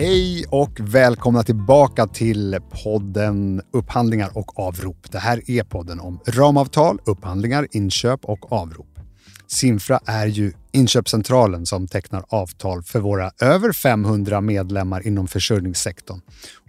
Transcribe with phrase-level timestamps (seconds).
[0.00, 5.12] Hej och välkomna tillbaka till podden Upphandlingar och avrop.
[5.12, 8.98] Det här är podden om ramavtal, upphandlingar, inköp och avrop.
[9.46, 16.20] Simfra är ju inköpscentralen som tecknar avtal för våra över 500 medlemmar inom försörjningssektorn.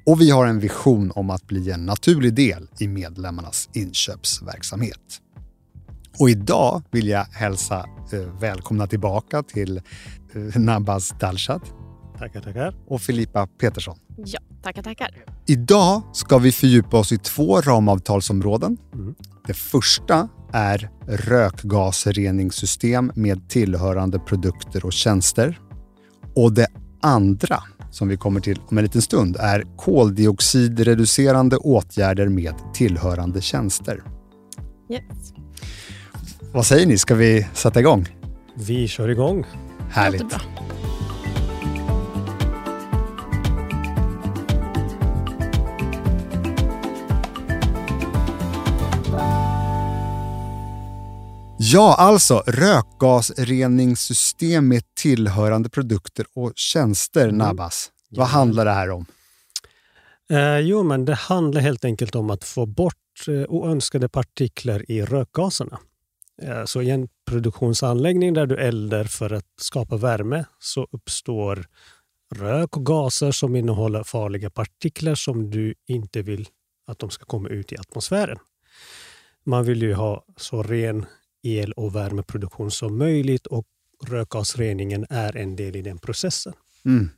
[0.05, 5.21] Och vi har en vision om att bli en naturlig del i medlemmarnas inköpsverksamhet.
[6.20, 9.77] Och idag vill jag hälsa eh, välkomna tillbaka till
[10.34, 11.61] eh, Nabas Dalshat.
[12.20, 12.75] Tackar, tackar.
[12.87, 13.97] Och Filippa Petersson.
[14.25, 15.10] Ja, tackar, tackar.
[15.47, 18.77] Idag ska vi fördjupa oss i två ramavtalsområden.
[18.93, 19.15] Mm.
[19.47, 25.60] Det första är rökgasreningssystem med tillhörande produkter och tjänster.
[26.36, 26.68] Och det
[27.01, 34.03] andra, som vi kommer till om en liten stund, är koldioxidreducerande åtgärder med tillhörande tjänster.
[34.89, 35.33] Yes.
[36.52, 38.08] Vad säger ni, ska vi sätta igång?
[38.55, 39.45] Vi kör igång.
[39.89, 40.36] Härligt.
[51.72, 57.38] Ja, alltså rökgasreningssystem med tillhörande produkter och tjänster, mm.
[57.38, 57.92] Nabas.
[58.09, 58.30] Vad ja.
[58.30, 59.06] handlar det här om?
[60.30, 65.02] Eh, jo, men det handlar helt enkelt om att få bort eh, oönskade partiklar i
[65.02, 65.80] rökgaserna.
[66.42, 71.66] Eh, så i en produktionsanläggning där du eldar för att skapa värme så uppstår
[72.36, 76.47] rök och gaser som innehåller farliga partiklar som du inte vill
[76.88, 78.38] att de ska komma ut i atmosfären.
[79.45, 81.06] Man vill ju ha så ren
[81.43, 83.65] el och värmeproduktion som möjligt och
[84.07, 86.53] rökgasreningen är en del i den processen.
[86.85, 87.09] Mm.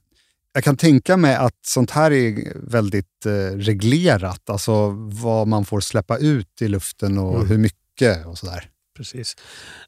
[0.54, 4.90] Jag kan tänka mig att sånt här är väldigt eh, reglerat, alltså
[5.24, 7.48] vad man får släppa ut i luften och mm.
[7.48, 8.70] hur mycket och sådär.
[8.98, 9.36] Precis.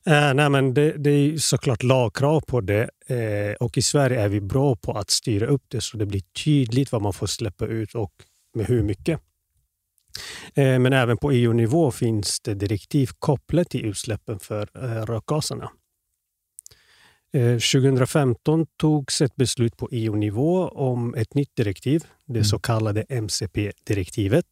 [0.06, 4.30] Eh, nej, men det, det, är såklart lagkrav på det eh, och i Sverige är
[4.30, 7.66] vi bra på att styra upp det så det blir tydligt vad man får släppa
[7.66, 8.14] ut och
[8.56, 9.20] med hur mycket.
[10.56, 15.70] Eh, men även på EU-nivå finns det direktiv kopplat till utsläppen för eh, rökgaserna.
[17.34, 22.44] 2015 eh, togs ett beslut på EU-nivå om ett nytt direktiv, det mm.
[22.44, 24.46] så kallade MCP-direktivet,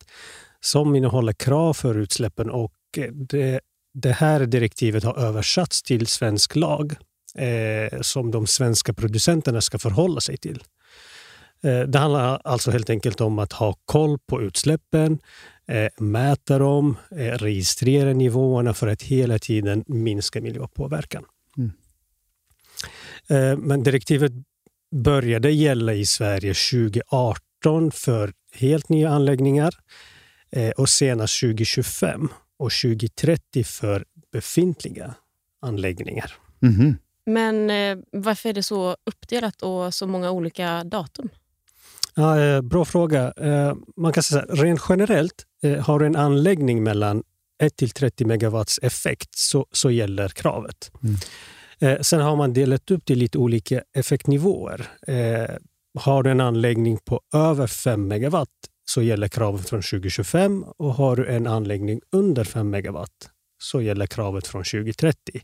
[0.59, 2.73] som innehåller krav för utsläppen och
[3.13, 3.59] det,
[3.93, 6.95] det här direktivet har översatts till svensk lag
[7.35, 10.63] eh, som de svenska producenterna ska förhålla sig till.
[11.87, 15.19] Det handlar alltså helt enkelt om att ha koll på utsläppen,
[15.99, 21.23] mäta dem, eh, registrera nivåerna för att hela tiden minska miljöpåverkan.
[21.57, 21.71] Mm.
[23.61, 24.31] Men direktivet
[24.95, 29.73] började gälla i Sverige 2018 för helt nya anläggningar
[30.77, 35.15] och senast 2025 och 2030 för befintliga
[35.61, 36.33] anläggningar.
[36.61, 36.97] Mm.
[37.25, 37.67] Men
[38.11, 41.29] varför är det så uppdelat och så många olika datum?
[42.15, 43.33] Ja, eh, bra fråga.
[43.37, 47.23] Eh, man kan säga rent generellt, eh, har du en anläggning mellan
[47.63, 50.91] 1 till 30 megawatts effekt så, så gäller kravet.
[51.03, 52.03] Mm.
[52.03, 54.87] Sen har man delat upp det i lite olika effektnivåer.
[55.99, 58.49] Har du en anläggning på över 5 megawatt
[58.85, 63.29] så gäller kravet från 2025 och har du en anläggning under 5 megawatt
[63.61, 65.41] så gäller kravet från 2030.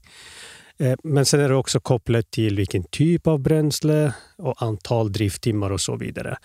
[1.04, 5.82] Men sen är det också kopplat till vilken typ av bränsle och antal drifttimmar och
[5.82, 6.38] så vidare.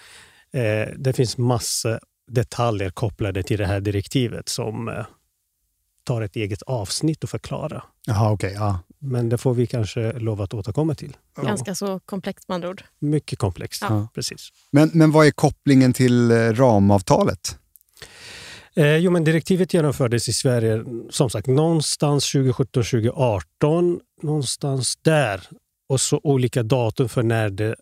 [0.53, 2.01] Eh, det finns massa
[2.31, 5.05] detaljer kopplade till det här direktivet som eh,
[6.05, 7.83] tar ett eget avsnitt att förklara.
[8.07, 8.79] Jaha, okay, ja.
[8.99, 11.17] Men det får vi kanske lov att återkomma till.
[11.43, 11.75] Ganska ja.
[11.75, 12.83] så komplext med andra ord.
[12.99, 14.09] Mycket komplext, ja.
[14.15, 14.49] precis.
[14.71, 17.59] Men, men vad är kopplingen till eh, ramavtalet?
[18.77, 24.01] Eh, jo, men direktivet genomfördes i Sverige som sagt någonstans 2017-2018.
[24.23, 25.49] Någonstans där.
[25.89, 27.77] Och så olika datum för när det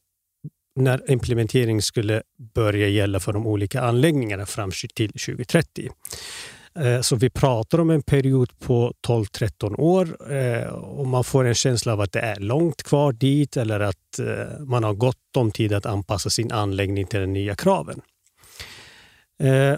[0.76, 2.22] när implementering skulle
[2.54, 5.90] börja gälla för de olika anläggningarna fram till 2030.
[6.78, 11.54] Eh, så vi pratar om en period på 12-13 år eh, och man får en
[11.54, 15.50] känsla av att det är långt kvar dit eller att eh, man har gott om
[15.50, 18.00] tid att anpassa sin anläggning till de nya kraven.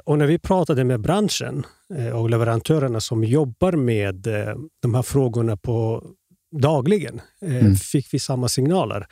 [0.05, 1.67] Och när vi pratade med branschen
[2.15, 4.15] och leverantörerna som jobbar med
[4.83, 6.05] de här frågorna på
[6.61, 7.77] dagligen mm.
[7.77, 9.07] fick vi samma signaler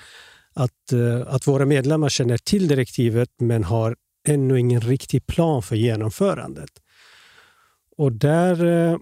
[0.61, 3.97] att, eh, att våra medlemmar känner till direktivet men har
[4.29, 6.71] ännu ingen riktig plan för genomförandet.
[7.97, 8.99] Och där eh,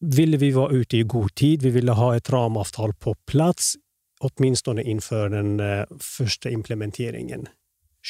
[0.00, 1.62] ville vi vara ute i god tid.
[1.62, 3.74] Vi ville ha ett ramavtal på plats,
[4.20, 7.46] åtminstone inför den eh, första implementeringen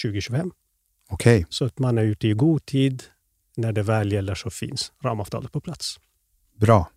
[0.04, 0.50] 2025.
[1.10, 1.44] Okay.
[1.48, 3.02] Så att man är ute i god tid.
[3.56, 5.96] När det väl gäller så finns ramavtalet på plats.
[6.56, 6.90] Bra.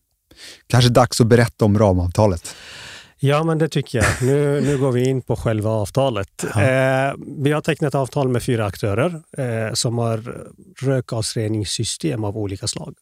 [0.68, 2.56] Kanske dags att berätta om ramavtalet.
[3.24, 4.22] Ja, men det tycker jag.
[4.22, 6.46] Nu, nu går vi in på själva avtalet.
[6.56, 6.62] Ja.
[6.62, 10.48] Eh, vi har tecknat avtal med fyra aktörer eh, som har
[10.82, 12.96] rökgasreningssystem av olika slag.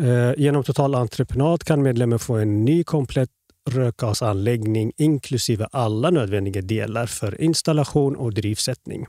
[0.00, 3.30] Eh, genom total entreprenad kan medlemmen få en ny komplett
[3.70, 9.06] rökgasanläggning inklusive alla nödvändiga delar för installation och drivsättning.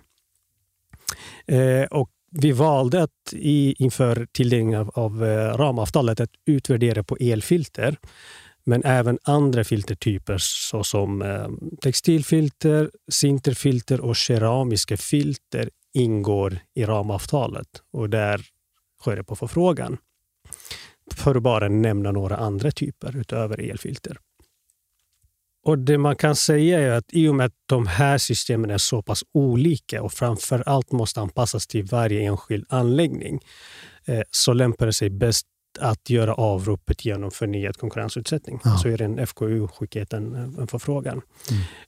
[1.48, 7.18] Eh, och vi valde att i, inför tilldelningen av, av eh, ramavtalet att utvärdera på
[7.20, 7.98] elfilter
[8.66, 11.48] men även andra filtertyper såsom eh,
[11.82, 18.42] textilfilter, sinterfilter och keramiska filter ingår i ramavtalet och där
[19.02, 19.98] sker det på förfrågan.
[21.12, 24.18] För att bara nämna några andra typer utöver elfilter.
[25.66, 28.78] Och Det man kan säga är att i och med att de här systemen är
[28.78, 33.40] så pass olika och framför allt måste anpassas till varje enskild anläggning
[34.06, 38.60] eh, så lämpar det sig bäst att göra avropet genom förnyad konkurrensutsättning.
[38.64, 38.78] Ja.
[38.78, 41.22] Så är det en FKU skickat en, en förfrågan.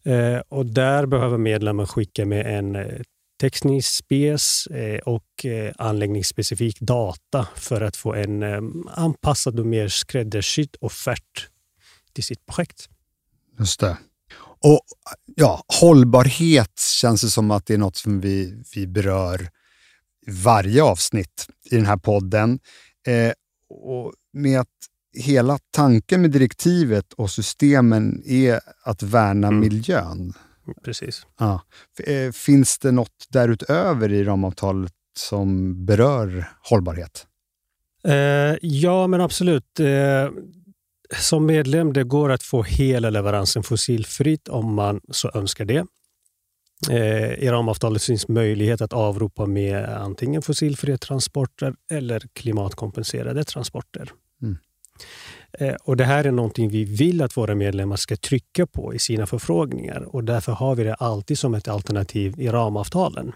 [0.04, 3.02] Eh, och där behöver medlemmen skicka med en eh,
[3.42, 9.88] teknisk spes eh, och eh, anläggningsspecifik data för att få en eh, anpassad och mer
[9.88, 11.50] skräddarsydd offert
[12.14, 12.90] till sitt projekt.
[13.60, 13.98] Just det.
[14.64, 14.82] Och
[15.36, 19.50] ja, hållbarhet känns det som att det är något som vi, vi berör
[20.28, 22.60] i varje avsnitt i den här podden.
[23.08, 23.32] Eh,
[23.70, 24.68] och med att
[25.18, 29.60] hela tanken med direktivet och systemen är att värna Mm.
[29.60, 30.34] miljön.
[30.84, 31.26] Precis.
[31.40, 31.62] Ja.
[32.04, 37.28] Eh, Finns det något därutöver i ramavtalet som berör hållbarhet?
[38.04, 39.80] Eh, ja, men absolut.
[39.80, 40.30] Eh,
[41.20, 45.86] som medlem det går att få hela leveransen fossilfritt om man så önskar det.
[46.90, 54.12] Eh, I ramavtalet finns möjlighet att avropa med antingen fossilfria transporter eller klimatkompenserade transporter.
[54.42, 54.58] Mm.
[55.60, 59.00] Eh, och Det här är någonting vi vill att våra medlemmar ska trycka på i
[59.00, 63.32] sina förfrågningar och därför har vi det alltid som ett alternativ i ramavtalen.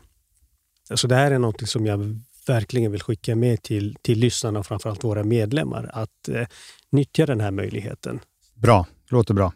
[0.95, 4.65] Så det här är någonting som jag verkligen vill skicka med till, till lyssnarna och
[4.65, 6.47] framförallt våra medlemmar att eh,
[6.91, 8.19] nyttja den här möjligheten.
[8.53, 9.53] Bra, låter bra.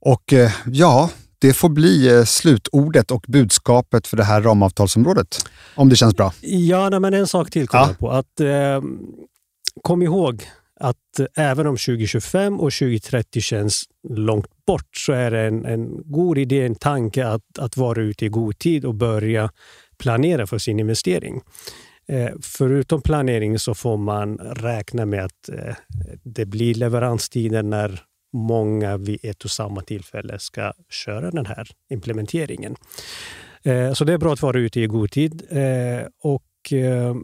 [0.00, 1.10] Och eh, ja,
[1.42, 5.48] det får bli eh, slutordet och budskapet för det här ramavtalsområdet.
[5.74, 6.32] Om det känns bra.
[6.40, 7.86] Ja, nej, men en sak till kom Ja.
[7.88, 8.10] jag på.
[8.10, 8.82] Att, eh,
[9.82, 10.44] kom ihåg
[10.80, 16.02] att eh, även om 2025 och 2030 känns långt bort så är det en, en
[16.04, 19.50] god idé, en tanke att, att vara ute i god tid och börja
[19.98, 21.40] planera för sin investering.
[22.08, 25.74] Eh, förutom planering så får man räkna med att eh,
[26.22, 28.00] det blir leveranstider när
[28.32, 32.76] många vid ett och samma tillfälle ska köra den här implementeringen.
[33.62, 35.42] Eh, så det är bra att vara ute i god tid.
[35.50, 37.14] Eh, och eh,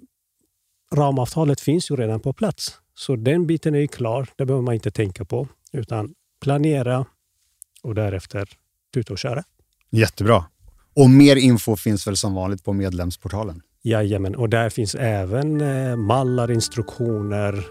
[0.95, 2.73] ramavtalet finns ju redan på plats.
[2.95, 4.29] Så den biten är ju klar.
[4.37, 5.49] Det behöver man inte tänka på.
[5.73, 7.07] Utan planera
[7.83, 8.49] och därefter
[8.97, 9.43] ut och köra.
[9.91, 10.45] Jättebra.
[10.95, 13.63] Och mer info finns väl som vanligt på medlemsportalen.
[13.83, 15.59] Jajamän, och där finns även
[16.01, 17.67] mallar, instruktioner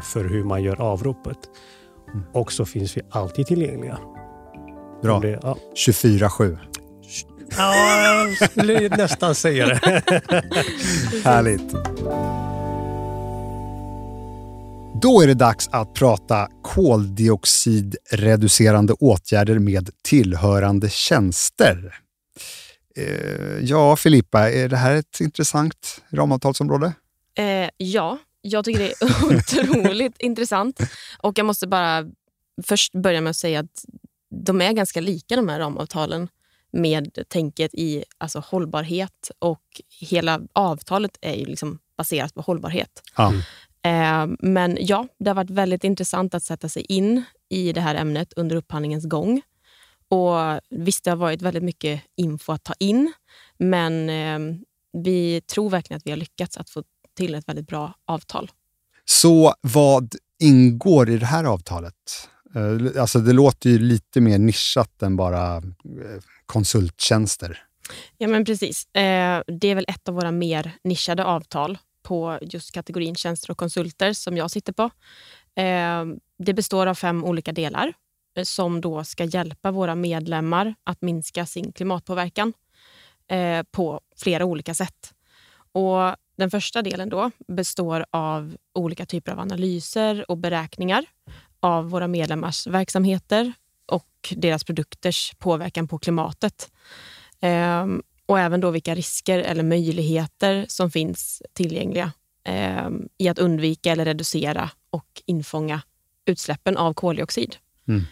[0.00, 1.38] för hur man gör avropet.
[2.32, 3.98] Och så finns vi alltid tillgängliga.
[5.02, 5.20] Bra.
[5.20, 5.56] Det, ja.
[5.86, 6.58] 24-7.
[7.56, 7.74] ja,
[8.38, 9.80] jag skulle nästan säga det.
[11.24, 11.72] Härligt.
[15.02, 21.94] Då är det dags att prata koldioxidreducerande åtgärder med tillhörande tjänster.
[22.96, 26.92] Eh, ja, Filippa, är det här ett intressant ramavtalsområde?
[27.38, 30.80] Eh, ja, jag tycker det är otroligt intressant.
[31.18, 32.04] Och jag måste bara
[32.62, 33.84] först börja med att säga att
[34.30, 36.28] de är ganska lika de här ramavtalen
[36.72, 39.62] med tänket i alltså, hållbarhet och
[40.00, 43.02] hela avtalet är ju liksom baserat på hållbarhet.
[43.16, 43.32] Ja.
[43.84, 47.94] Eh, men ja, det har varit väldigt intressant att sätta sig in i det här
[47.94, 49.42] ämnet under upphandlingens gång.
[50.08, 53.12] Och Visst, det har varit väldigt mycket info att ta in,
[53.58, 54.38] men eh,
[54.92, 56.82] vi tror verkligen att vi har lyckats att få
[57.16, 58.50] till ett väldigt bra avtal.
[59.04, 62.28] Så vad ingår i det här avtalet?
[62.54, 65.62] Eh, Alltså det låter ju lite mer nischat än bara eh,
[66.46, 67.62] konsulttjänster.
[68.18, 68.86] Ja, men precis.
[68.94, 73.58] Eh, det är väl ett av våra mer nischade avtal på just kategorin tjänster och
[73.58, 74.90] konsulter som jag sitter på.
[76.38, 77.92] Det består av fem olika delar
[78.42, 82.52] som då ska hjälpa våra medlemmar att minska sin klimatpåverkan
[83.70, 85.14] på flera olika sätt.
[85.72, 91.04] Och den första delen då består av olika typer av analyser och beräkningar
[91.60, 93.52] av våra medlemmars verksamheter
[93.86, 96.72] och deras produkters påverkan på klimatet.
[97.40, 102.12] Ehm, och även då vilka risker eller möjligheter som finns tillgängliga
[102.44, 105.82] ehm, i att undvika eller reducera och infånga
[106.26, 107.56] utsläppen av koldioxid.
[107.88, 108.02] Mm.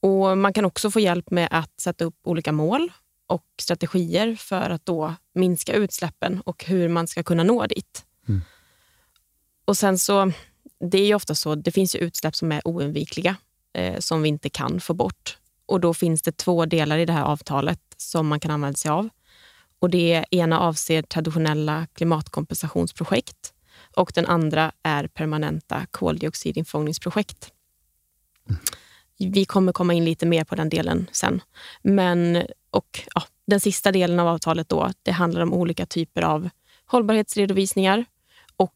[0.00, 2.90] Och Man kan också få hjälp med att sätta upp olika mål
[3.30, 8.04] och strategier för att då minska utsläppen och hur man ska kunna nå dit.
[8.28, 8.40] Mm.
[9.64, 10.32] Och sen så,
[10.90, 13.36] Det är ju ofta så, det finns ju utsläpp som är oundvikliga,
[13.72, 15.38] eh, som vi inte kan få bort.
[15.66, 18.90] Och Då finns det två delar i det här avtalet som man kan använda sig
[18.90, 19.08] av.
[19.78, 23.54] Och Det ena avser traditionella klimatkompensationsprojekt
[23.96, 27.52] och den andra är permanenta koldioxidinfångningsprojekt.
[29.18, 31.42] Vi kommer komma in lite mer på den delen sen.
[31.82, 36.48] Men, och, ja, den sista delen av avtalet då, det handlar om olika typer av
[36.86, 38.04] hållbarhetsredovisningar
[38.56, 38.74] och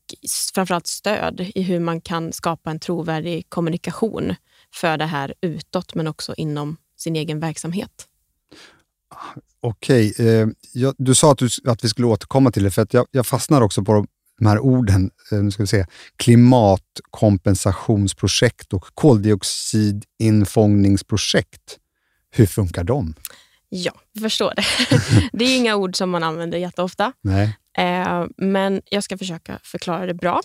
[0.55, 4.35] framförallt stöd i hur man kan skapa en trovärdig kommunikation
[4.75, 8.09] för det här utåt, men också inom sin egen verksamhet.
[9.61, 10.47] Okej, eh,
[10.99, 13.61] du sa att, du, att vi skulle återkomma till det, för att jag, jag fastnar
[13.61, 14.07] också på
[14.39, 15.11] de här orden.
[15.33, 15.87] Eh, nu ska vi se.
[16.17, 21.79] Klimatkompensationsprojekt och koldioxidinfångningsprojekt.
[22.31, 23.15] Hur funkar de?
[23.77, 24.65] Ja, jag förstår det.
[25.33, 27.13] det är inga ord som man använder jätteofta.
[27.21, 27.59] Nej.
[27.79, 30.41] Eh, men jag ska försöka förklara det bra.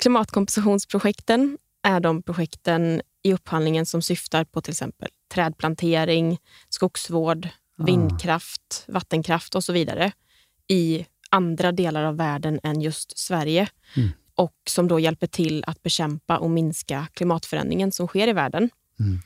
[0.00, 7.48] Klimatkompensationsprojekten är de projekten i upphandlingen som syftar på till exempel trädplantering, skogsvård,
[7.78, 7.84] ah.
[7.84, 10.12] vindkraft, vattenkraft och så vidare
[10.68, 13.68] i andra delar av världen än just Sverige.
[13.96, 14.08] Mm.
[14.34, 18.70] Och som då hjälper till att bekämpa och minska klimatförändringen som sker i världen.
[19.00, 19.20] Mm.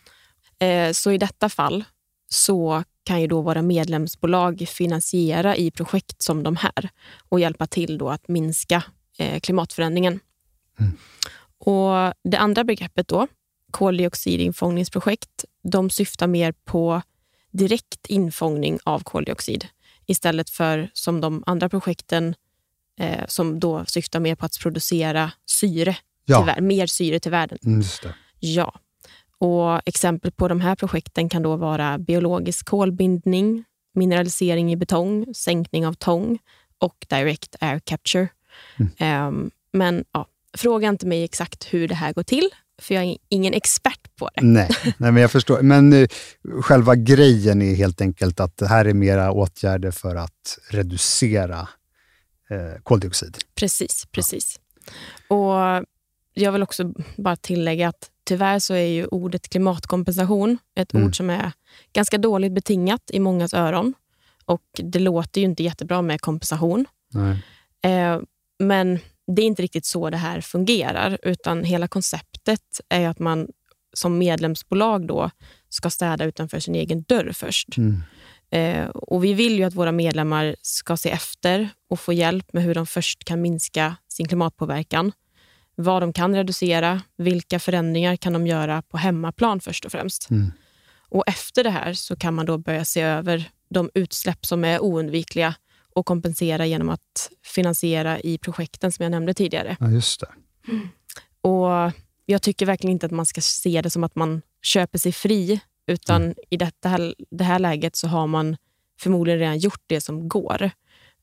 [0.58, 1.84] Eh, så i detta fall
[2.28, 6.90] så kan ju då våra medlemsbolag finansiera i projekt som de här
[7.28, 8.84] och hjälpa till då att minska
[9.18, 10.20] eh, klimatförändringen.
[10.80, 10.92] Mm.
[11.58, 13.26] Och Det andra begreppet då,
[13.70, 17.02] koldioxidinfångningsprojekt, de syftar mer på
[17.50, 19.66] direkt infångning av koldioxid
[20.06, 22.34] istället för som de andra projekten
[23.00, 26.54] eh, som då syftar mer på att producera syre, ja.
[26.54, 27.58] till, mer syre till världen.
[27.64, 27.82] Mm,
[28.40, 28.80] ja.
[29.40, 33.64] Och exempel på de här projekten kan då vara biologisk kolbindning,
[33.95, 36.38] mineralisering i betong, sänkning av tång
[36.78, 38.28] och direct air capture.
[38.99, 39.28] Mm.
[39.28, 40.26] Um, men ja,
[40.57, 42.49] fråga inte mig exakt hur det här går till,
[42.83, 44.40] för jag är ingen expert på det.
[44.42, 45.62] Nej, nej men jag förstår.
[45.62, 46.09] Men uh,
[46.61, 51.61] själva grejen är helt enkelt att det här är mera åtgärder för att reducera
[52.50, 53.38] uh, koldioxid.
[53.54, 54.61] Precis, precis.
[55.28, 55.37] Ja.
[55.37, 55.87] Och
[56.35, 61.06] Jag vill också bara tillägga att tyvärr så är ju ordet klimatkompensation ett mm.
[61.06, 61.52] ord som är
[61.92, 63.94] ganska dåligt betingat i mångas öron.
[64.44, 66.87] Och Det låter ju inte jättebra med kompensation.
[67.82, 68.20] Eh,
[68.58, 68.99] men
[69.37, 73.49] det är inte riktigt så det här fungerar, utan hela konceptet är att man
[73.92, 75.30] som medlemsbolag då
[75.68, 77.68] ska städa utanför sin egen dörr först.
[77.76, 78.02] Mm.
[78.50, 82.62] Eh, och Vi vill ju att våra medlemmar ska se efter och få hjälp med
[82.62, 85.12] hur de först kan minska sin klimatpåverkan.
[85.80, 90.30] Vad de kan reducera, vilka förändringar kan de göra på hemmaplan först och främst.
[90.30, 90.52] Mm.
[91.11, 94.80] Och Efter det här så kan man då börja se över de utsläpp som är
[94.82, 95.54] oundvikliga
[95.94, 99.76] och kompensera genom att finansiera i projekten som jag nämnde tidigare.
[99.80, 100.28] Ja, just det.
[101.49, 101.92] Och
[102.26, 105.61] Jag tycker verkligen inte att man ska se det som att man köper sig fri,
[105.87, 106.35] utan mm.
[106.50, 106.99] i detta
[107.30, 108.56] det här läget så har man
[109.00, 110.70] förmodligen redan gjort det som går.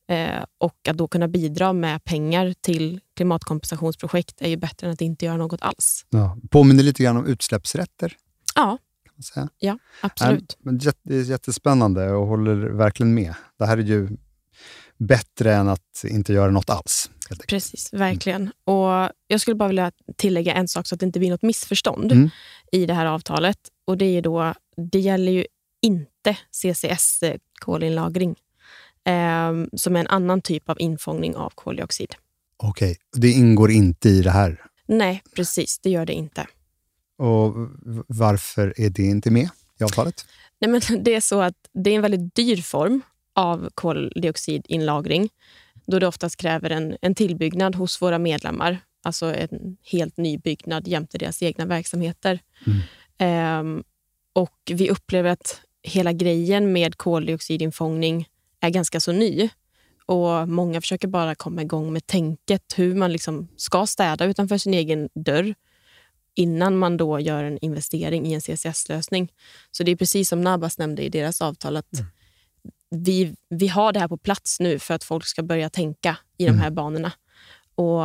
[0.08, 5.00] Eh, och att då kunna bidra med pengar till klimatkompensationsprojekt är ju bättre än att
[5.00, 6.06] inte göra något alls.
[6.10, 8.16] Ja, påminner lite grann om utsläppsrätter.
[8.54, 9.48] Ja, kan man säga.
[9.58, 10.58] ja absolut.
[10.64, 13.34] Ja, det är jättespännande och håller verkligen med.
[13.58, 14.08] Det här är ju
[14.98, 17.10] bättre än att inte göra något alls.
[17.48, 18.42] Precis, verkligen.
[18.42, 18.52] Mm.
[18.64, 22.12] Och Jag skulle bara vilja tillägga en sak så att det inte blir något missförstånd
[22.12, 22.30] mm.
[22.72, 23.58] i det här avtalet.
[23.86, 24.54] Och Det är då,
[24.92, 25.46] det gäller ju
[25.82, 28.36] inte CCS-kolinlagring eh,
[29.76, 32.14] som är en annan typ av infångning av koldioxid.
[32.56, 33.20] Okej, okay.
[33.20, 34.60] det ingår inte i det här?
[34.86, 35.78] Nej, precis.
[35.78, 36.46] Det gör det inte.
[37.18, 37.54] Och
[38.06, 39.48] Varför är det inte med
[39.80, 40.26] i avtalet?
[40.60, 43.02] Nej, men det är så att det är en väldigt dyr form
[43.34, 45.28] av koldioxidinlagring
[45.86, 48.78] då det oftast kräver en, en tillbyggnad hos våra medlemmar.
[49.02, 52.40] Alltså en helt ny byggnad jämte deras egna verksamheter.
[52.66, 53.60] Mm.
[53.60, 53.84] Um,
[54.32, 58.28] och Vi upplever att hela grejen med koldioxidinfångning
[58.66, 59.48] är ganska så ny.
[60.06, 64.74] Och Många försöker bara komma igång med tänket hur man liksom ska städa utanför sin
[64.74, 65.54] egen dörr
[66.34, 69.32] innan man då gör en investering i en CCS-lösning.
[69.70, 72.06] Så det är precis som Nabas nämnde i deras avtal, att mm
[72.90, 76.44] vi, vi har det här på plats nu för att folk ska börja tänka i
[76.44, 76.60] de mm.
[76.60, 77.12] här banorna.
[77.74, 78.02] Och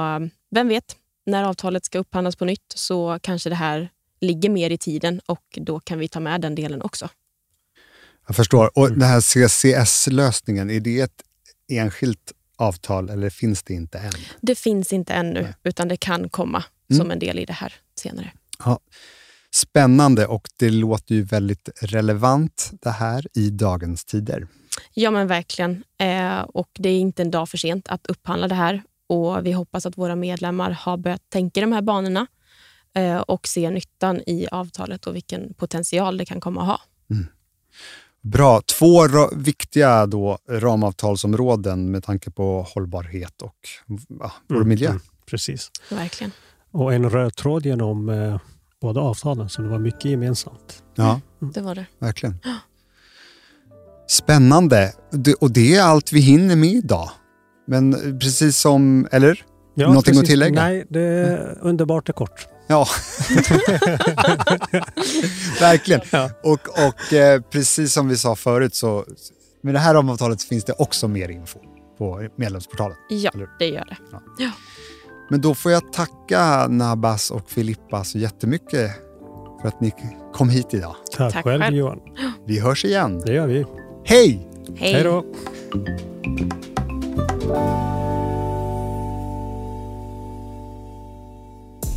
[0.51, 3.89] vem vet, när avtalet ska upphandlas på nytt så kanske det här
[4.21, 7.09] ligger mer i tiden och då kan vi ta med den delen också.
[8.27, 8.77] Jag förstår.
[8.77, 11.21] Och den här CCS-lösningen, är det ett
[11.71, 14.11] enskilt avtal eller finns det inte än?
[14.41, 15.55] Det finns inte ännu, Nej.
[15.63, 16.99] utan det kan komma mm.
[16.99, 18.31] som en del i det här senare.
[18.65, 18.79] Ja.
[19.53, 24.47] Spännande och det låter ju väldigt relevant det här i dagens tider.
[24.93, 25.83] Ja, men verkligen.
[25.97, 28.83] Eh, och Det är inte en dag för sent att upphandla det här.
[29.07, 32.27] Och Vi hoppas att våra medlemmar har börjat tänka i de här banorna
[32.95, 36.81] eh, och ser nyttan i avtalet och vilken potential det kan komma att ha.
[37.09, 37.27] Mm.
[38.21, 38.61] Bra.
[38.61, 43.55] Två viktiga då, ramavtalsområden med tanke på hållbarhet och
[44.19, 44.89] ja, vår mm, miljö.
[44.89, 45.71] Mm, precis.
[45.89, 46.31] Verkligen.
[46.71, 48.39] Och en röd tråd genom eh,
[48.81, 50.83] båda avtalen, så det var mycket gemensamt.
[50.95, 51.53] Ja, mm.
[51.53, 51.85] det var det.
[51.99, 52.37] Verkligen.
[54.07, 54.93] Spännande.
[55.39, 57.09] Och det är allt vi hinner med idag.
[57.67, 59.45] Men precis som, eller?
[59.73, 60.19] Ja, Någonting precis.
[60.19, 60.61] att tillägga?
[60.61, 62.47] Nej, det är underbart och kort.
[62.71, 62.87] Ja,
[65.59, 66.01] verkligen.
[66.11, 66.29] Ja.
[66.43, 69.05] Och, och eh, precis som vi sa förut så
[69.61, 71.59] med det här ramavtalet finns det också mer info
[71.97, 72.97] på medlemsportalen.
[73.09, 73.47] Ja, eller?
[73.59, 73.97] det gör det.
[74.11, 74.21] Ja.
[74.37, 74.51] ja.
[75.29, 78.91] Men då får jag tacka Nabas och Filippa så jättemycket
[79.61, 79.93] för att ni
[80.33, 80.95] kom hit idag.
[81.17, 81.99] Tack, Tack själv Johan.
[82.47, 83.21] Vi hörs igen.
[83.25, 83.65] Det gör vi.
[84.05, 84.47] Hej!
[84.77, 85.25] Hej då!